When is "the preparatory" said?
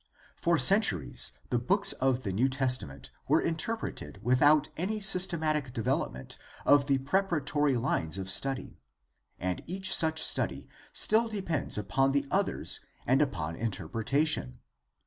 6.87-7.77